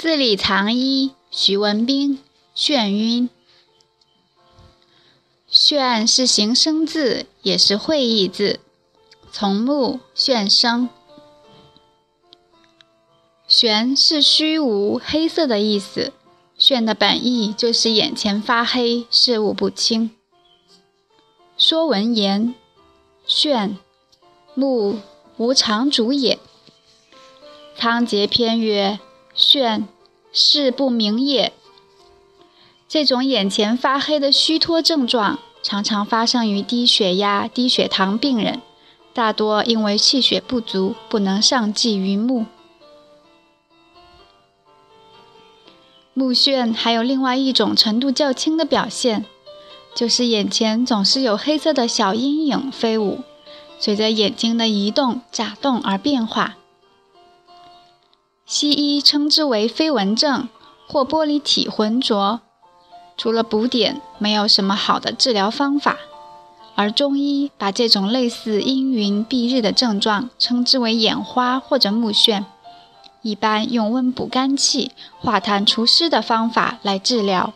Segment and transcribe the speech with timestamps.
[0.00, 2.20] 字里藏一，徐文斌，
[2.56, 3.28] 眩晕。
[5.52, 8.60] 眩是形声字，也是会意字，
[9.30, 10.88] 从目眩生。
[13.46, 16.14] 眩是虚无、黑色的意思。
[16.58, 20.16] 眩的本意就是眼前发黑，事物不清。
[21.58, 22.54] 说文言：
[23.28, 23.76] 眩，
[24.54, 24.98] 目
[25.36, 26.38] 无常主也。
[27.76, 28.98] 仓颉篇曰。
[29.36, 29.84] 眩，
[30.32, 31.52] 视不明也。
[32.88, 38.60] 这种眼前发黑的虚脱症状，常常发生于低血压、低血糖病人，
[39.14, 42.46] 大多因为气血不足，不能上济于目。
[46.12, 49.24] 目眩还有另外一种程度较轻的表现，
[49.94, 53.20] 就是眼前总是有黑色的小阴影飞舞，
[53.78, 56.56] 随着眼睛的移动、眨动而变化。
[58.50, 60.48] 西医称之为飞蚊症
[60.88, 62.40] 或玻璃体浑浊，
[63.16, 65.98] 除了补碘，没有什么好的治疗方法。
[66.74, 72.44] 而中医把这种类似阴云蔽日的症状称之为眼花或者目眩，
[73.22, 74.90] 一般用温补肝气、
[75.20, 77.52] 化痰除湿的方法来治疗。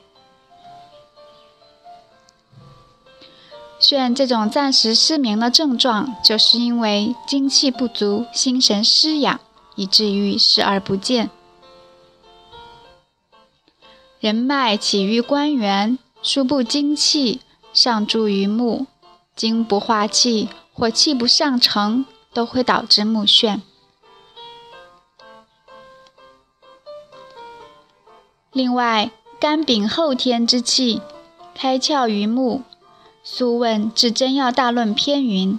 [3.81, 9.41] 眩这种暂时失明的症状，就是因为精气不足、心神失养。
[9.75, 11.31] 以至于视而不见。
[14.21, 17.41] 人脉起于关元，输布精气
[17.73, 18.87] 上注于目，
[19.37, 23.61] 精不化气或气不上承，都会导致目眩。
[28.53, 31.03] 另外，肝禀后天之气，
[31.55, 32.63] 开窍于目。
[33.23, 35.59] 素问至真要大论篇云：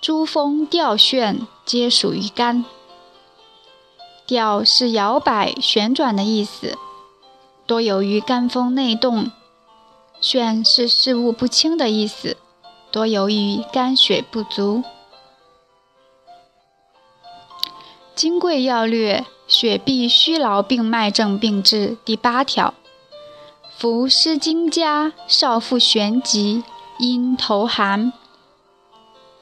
[0.00, 2.64] 诸风调眩，皆属于肝。
[4.32, 6.78] 调是摇摆、旋转的意思，
[7.66, 9.26] 多由于肝风内动；
[10.22, 12.38] 眩是事物不清的意思，
[12.90, 14.82] 多由于肝血不足。
[18.14, 22.72] 《金匮要略·血闭虚劳病脉症病治》第八条：
[23.76, 26.64] 夫失精家，少腹眩急，
[26.98, 28.14] 阴头寒，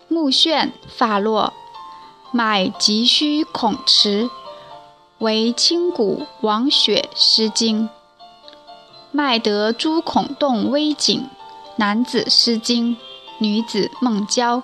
[0.08, 1.52] 目眩，发落，
[2.32, 4.28] 脉急虚恐迟。
[5.20, 7.90] 为清谷王雪《诗经，
[9.12, 11.28] 脉得诸孔洞微紧，
[11.76, 12.96] 男子诗经，
[13.38, 14.62] 女子孟郊，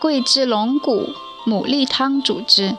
[0.00, 1.10] 桂枝龙骨、
[1.46, 2.76] 牡蛎汤主之。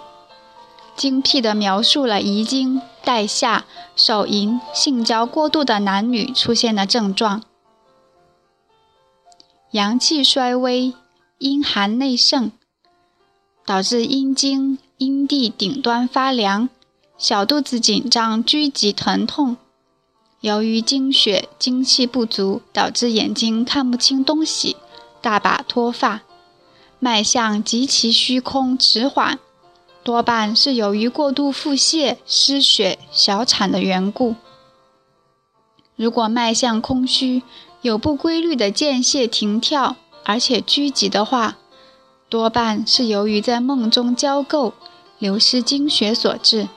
[0.98, 3.64] 精辟地描述了遗精、带下、
[3.96, 7.44] 手淫、性交过度的男女出现的症状。
[9.72, 10.94] 阳气衰微，
[11.38, 12.52] 阴寒内盛，
[13.66, 16.68] 导致阴茎、阴蒂顶端发凉。
[17.18, 19.56] 小肚子紧张、拘急、疼痛，
[20.42, 24.76] 由于精血、精气不足，导致眼睛看不清东西，
[25.22, 26.22] 大把脱发，
[27.00, 29.40] 脉象极其虚空、迟缓，
[30.04, 34.36] 多半是由于过度腹泻、失血、小产的缘故。
[35.96, 37.44] 如果脉象空虚，
[37.82, 41.56] 有不规律的间歇停跳，而且拘急的话，
[42.28, 44.74] 多半是由于在梦中交媾、
[45.18, 46.68] 流失精血所致。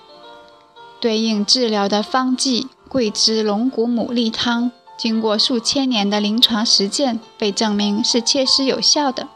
[1.00, 9.28] 对应治疗的方剂桂枝龙骨牡蛎汤，经过数千年的临床实践，被证明是切实有效的。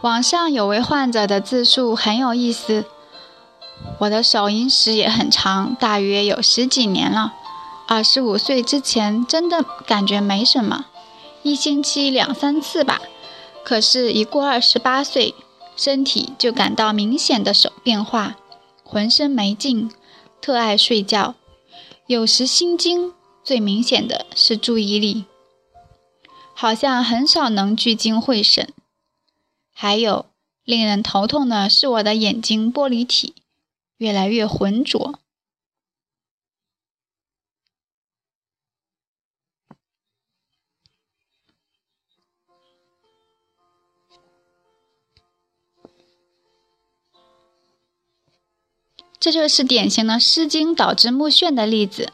[0.00, 2.86] 网上有位患者的自述很有意思：
[4.00, 7.34] 我的手淫史也很长，大约有十几年了。
[7.86, 10.86] 二十五岁之前真的感觉没什么，
[11.42, 13.00] 一星期两三次吧。
[13.64, 15.34] 可是，一过二十八岁。
[15.76, 18.36] 身体就感到明显的手变化，
[18.82, 19.90] 浑身没劲，
[20.40, 21.34] 特爱睡觉，
[22.06, 23.12] 有时心惊，
[23.44, 25.26] 最明显的是注意力，
[26.54, 28.72] 好像很少能聚精会神。
[29.72, 30.26] 还有
[30.64, 33.34] 令人头痛的是我的眼睛玻璃体
[33.98, 35.18] 越来越浑浊。
[49.26, 52.12] 这就是典型的湿精导致目眩的例子。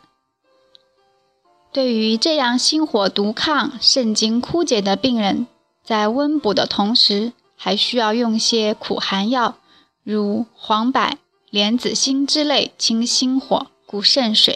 [1.71, 5.47] 对于这样心火毒亢、肾精枯竭的病人，
[5.85, 9.59] 在温补的同时，还需要用些苦寒药，
[10.03, 11.19] 如黄柏、
[11.51, 14.55] 莲子心之类清心火、固肾水；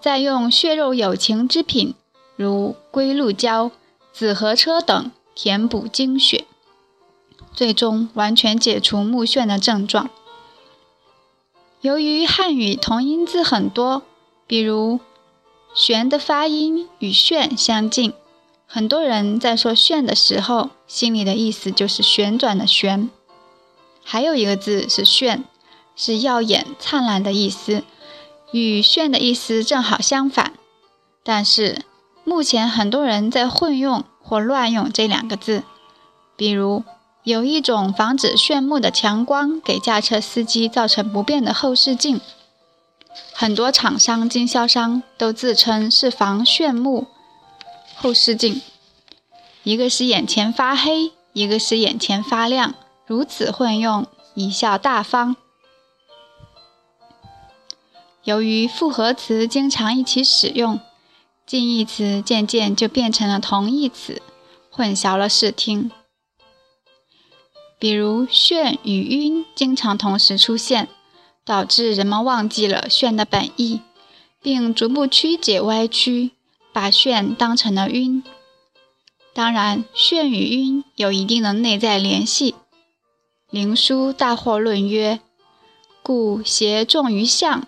[0.00, 1.94] 再用血肉有情之品，
[2.36, 3.72] 如龟鹿胶、
[4.12, 6.44] 紫河车等填补精血，
[7.52, 10.10] 最终完全解除目眩的症状。
[11.82, 14.02] 由于汉语同音字很多，
[14.46, 15.00] 比如
[15.74, 18.12] “旋”的发音与“炫”相近，
[18.66, 23.08] 很多人在说“炫”的时候，心里的意思就是旋转的“旋”。
[24.04, 25.44] 还有一个字是“炫”，
[25.96, 27.82] 是耀眼、灿烂的意思，
[28.52, 30.52] 与“炫”的意思正好相反。
[31.22, 31.82] 但是
[32.24, 35.62] 目前很多人在混用或乱用这两个字，
[36.36, 36.84] 比如。
[37.22, 42.20] 有一种防止炫目的强光给驾车司机造成不便的后视镜，
[43.34, 47.08] 很多厂商经销商都自称是防炫目
[47.94, 48.62] 后视镜，
[49.64, 52.74] 一个是眼前发黑，一个是眼前发亮，
[53.06, 55.36] 如此混用，贻笑大方。
[58.24, 60.80] 由于复合词经常一起使用，
[61.44, 64.22] 近义词渐渐就变成了同义词，
[64.70, 65.90] 混淆了视听。
[67.80, 70.86] 比如“眩”与“晕”经常同时出现，
[71.46, 73.80] 导致人们忘记了“眩”的本意，
[74.42, 76.32] 并逐步曲解歪曲，
[76.74, 78.22] 把“眩”当成了“晕”。
[79.32, 82.54] 当然，“眩”与“晕”有一定的内在联系。
[83.48, 85.20] 灵枢大惑论曰
[86.04, 87.66] ：“故邪重于相，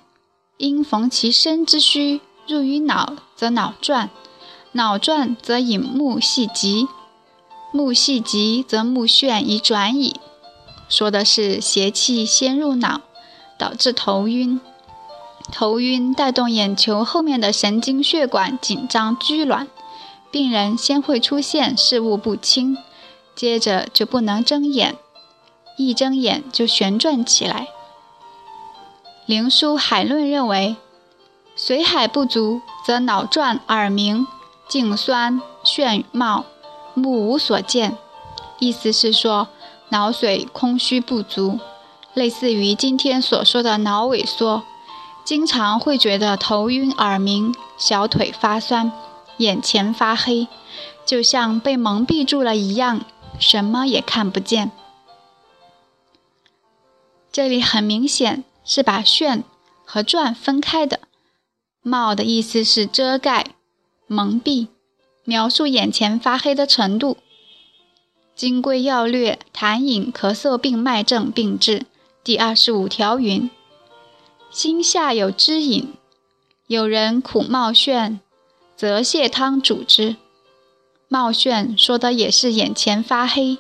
[0.59, 4.11] 因逢其身之虚，入于脑，则脑转；
[4.73, 6.87] 脑转，则引目细疾。”
[7.73, 10.21] 目细疾，则目眩已转矣。
[10.89, 13.01] 说的是邪气先入脑，
[13.59, 14.61] 导致头晕。
[15.51, 19.67] 头晕带动眼球后面的神经血管紧张拘挛，
[20.31, 22.77] 病人先会出现视物不清，
[23.35, 24.97] 接着就不能睁眼，
[25.77, 27.69] 一睁眼就旋转起来。
[29.25, 30.77] 灵枢海论认为，
[31.57, 34.27] 髓海不足，则脑转、耳鸣、
[34.69, 36.45] 颈酸、眩冒。
[36.95, 37.97] 目无所见，
[38.59, 39.49] 意思是说
[39.89, 41.59] 脑髓空虚不足，
[42.15, 44.63] 类似于今天所说的脑萎缩，
[45.25, 48.93] 经常会觉得头晕、耳鸣、小腿发酸、
[49.39, 50.49] 眼前发黑，
[51.07, 53.05] 就像被蒙蔽住了一样，
[53.39, 54.71] 什么也看不见。
[57.31, 59.43] 这里很明显是把“眩”
[59.87, 61.01] 和“转”分开的
[61.81, 63.47] ，“冒”的意思是遮盖、
[64.07, 64.69] 蒙蔽。
[65.25, 67.15] 描述眼前发黑的程度，
[68.35, 71.87] 《金匮要略》痰饮咳嗽病脉症病治
[72.25, 73.49] 第二十五条云：
[74.51, 75.93] 心下有知饮，
[76.67, 78.19] 有人苦冒眩，
[78.77, 80.17] 则泻汤主之。
[81.07, 83.59] 冒眩说的也是眼前发黑，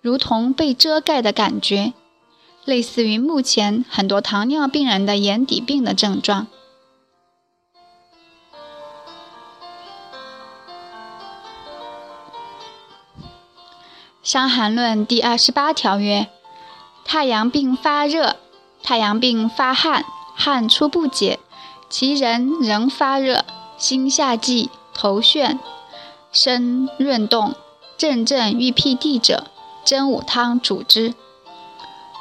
[0.00, 1.92] 如同被遮盖的感觉，
[2.64, 6.44] 类似于目前很多糖尿病人的眼底病的症状。
[14.34, 16.26] 《伤寒论》第二十八条曰：
[17.04, 18.34] 太阳病发热，
[18.82, 20.04] 太阳病发汗，
[20.34, 21.38] 汗出不解，
[21.88, 23.44] 其人仍发热，
[23.78, 25.60] 心下悸，头眩，
[26.32, 27.54] 身润动，
[27.96, 29.44] 阵阵欲辟地者，
[29.84, 31.14] 真武汤主之。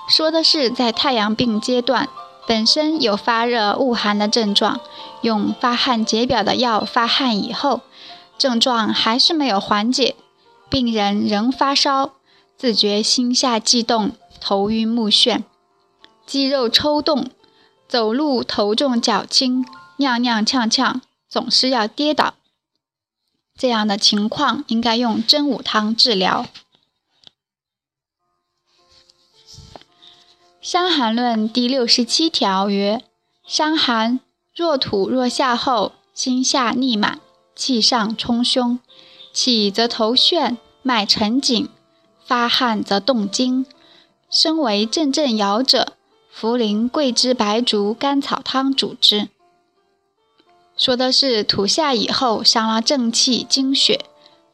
[0.08, 2.08] 说的是在太阳病阶段，
[2.46, 4.80] 本身有发热恶寒的症状，
[5.22, 7.82] 用发汗解表的药发汗以后，
[8.38, 10.16] 症状还是没有缓解。
[10.74, 12.16] 病人仍发烧，
[12.58, 15.44] 自觉心下悸动，头晕目眩，
[16.26, 17.30] 肌肉抽动，
[17.88, 19.64] 走路头重脚轻，
[20.00, 22.34] 踉踉跄跄，总是要跌倒。
[23.56, 26.44] 这样的情况应该用真武汤治疗。
[30.60, 33.04] 《伤寒论》第六十七条曰：
[33.46, 34.20] 伤寒
[34.56, 37.20] 若吐若下后，心下逆满，
[37.56, 38.80] 气上冲胸。
[39.34, 41.66] 起则头眩，脉沉紧；
[42.24, 43.66] 发汗则动经。
[44.30, 45.94] 身为阵阵摇者，
[46.40, 49.30] 茯苓、桂枝、白术、甘草汤主之。
[50.78, 54.06] 说的是吐下以后伤了正气、精血，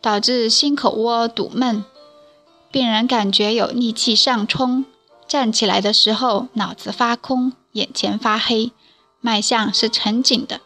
[0.01, 1.83] 导致心口窝堵闷，
[2.71, 4.85] 病人感觉有逆气上冲，
[5.27, 8.71] 站起来的时候脑子发空，眼前发黑，
[9.21, 10.59] 脉象是沉紧的。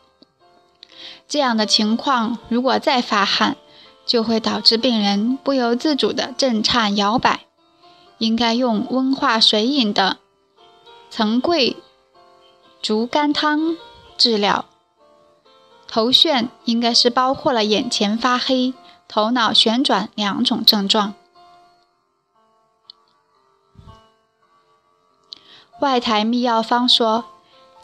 [1.27, 3.55] 这样的情况，如果再发汗，
[4.05, 7.45] 就会导致病人不由自主的震颤摇摆，
[8.17, 10.17] 应该用温化水饮的
[11.09, 11.77] 岑桂
[12.81, 13.77] 竹甘汤
[14.17, 14.65] 治疗。
[15.87, 18.73] 头眩应该是包括了眼前发黑、
[19.07, 21.13] 头脑旋转两种症状。
[25.79, 27.25] 外台秘药方说，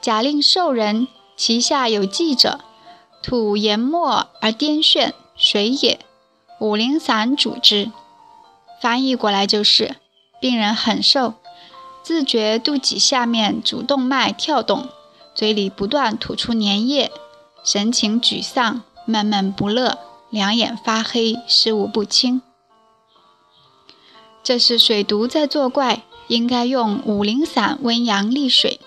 [0.01, 2.61] 假令受人其下有悸者，
[3.21, 5.99] 吐研末而颠眩，水也。
[6.59, 7.91] 五苓散主治，
[8.81, 9.95] 翻译过来就是：
[10.41, 11.35] 病人很瘦，
[12.03, 14.89] 自觉肚脐下面主动脉跳动，
[15.33, 17.11] 嘴里不断吐出粘液，
[17.63, 19.97] 神情沮丧、闷闷不乐，
[20.29, 22.41] 两眼发黑，视物不清。
[24.43, 28.81] 这是水毒在作怪，应该用五苓散温阳利水。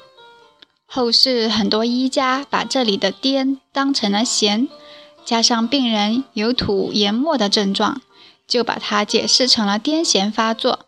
[0.87, 4.69] 后世很多医家把这里的滇当成了涎，
[5.25, 8.00] 加上病人有吐言沫的症状，
[8.47, 10.81] 就把它解释成了癫痫发作。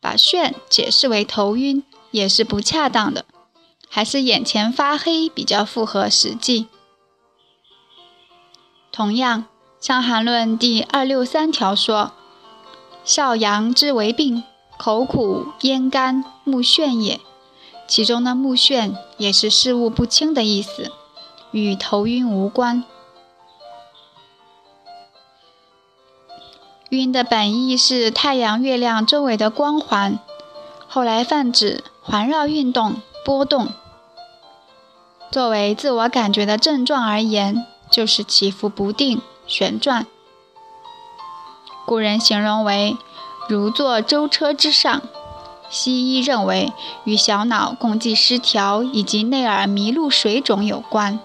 [0.00, 3.26] 把眩解释为头晕也是不恰当的，
[3.88, 6.68] 还是眼前发黑比较符合实际。
[8.90, 9.44] 同样，
[9.86, 12.12] 《伤寒论》第二六三条说
[13.04, 14.42] ：“少阳之为病，
[14.78, 17.20] 口苦咽干，目眩也。”
[17.86, 20.90] 其中的目眩也是事物不清的意思，
[21.50, 22.84] 与头晕无关。
[26.90, 30.18] 晕的本意是太阳、月亮周围的光环，
[30.88, 33.68] 后来泛指环绕运动、波动。
[35.30, 40.04] 作为自我感觉的症状而言，就是起伏不定、旋转。
[41.86, 42.96] 古人形容为
[43.48, 45.00] 如坐舟车之上。
[45.70, 46.72] 西医认为
[47.04, 51.20] 与小脑共济失调以及内耳迷路、水肿有关。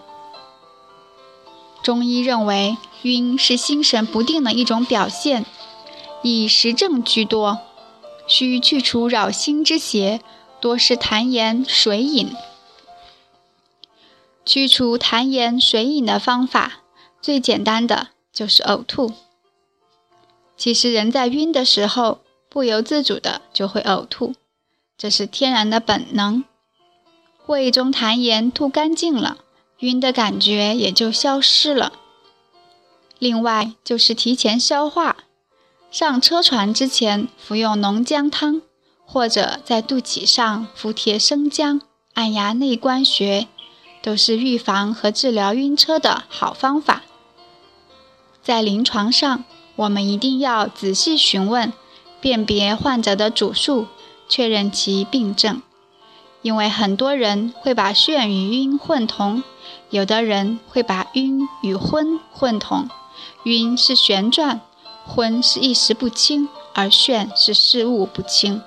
[1.81, 5.47] 中医认为晕是心神不定的一种表现。
[6.27, 7.59] 以实证居多，
[8.25, 10.21] 需去除扰心之邪，
[10.59, 12.35] 多是痰盐水饮。
[14.43, 16.81] 去除痰盐水饮的方法，
[17.21, 19.13] 最简单的就是呕吐。
[20.57, 24.33] 其实人在晕的时候，不由自主的就会呕吐，
[24.97, 26.43] 这是天然的本能。
[27.45, 29.37] 胃中痰盐吐干净了，
[29.81, 31.93] 晕的感觉也就消失了。
[33.19, 35.17] 另外就是提前消化。
[35.97, 38.61] 上车船之前服用浓姜汤，
[39.05, 41.79] 或者在肚脐上敷贴生姜，
[42.15, 43.47] 按压内关穴，
[44.03, 47.03] 都是预防和治疗晕车的好方法。
[48.41, 49.45] 在临床上，
[49.77, 51.71] 我们一定要仔细询问，
[52.19, 53.87] 辨别患者的主诉，
[54.27, 55.61] 确认其病症。
[56.41, 59.41] 因为很多人会把眩与晕混同，
[59.91, 62.89] 有的人会把晕与昏混同。
[63.45, 64.59] 晕是旋转。
[65.07, 68.61] 昏是一时不清，而眩是事物不清。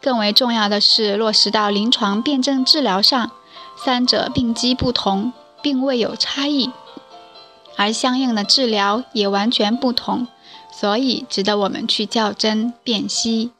[0.00, 3.30] 更为重要的是，落实到临床辨证治疗上，
[3.76, 6.70] 三者病机不同，并未有差异，
[7.76, 10.26] 而相应的治疗也完全不同，
[10.72, 13.50] 所以值得我们去较真辨析。